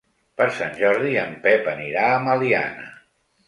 [0.39, 2.93] Per Sant Jordi en Pep anirà a Meliana.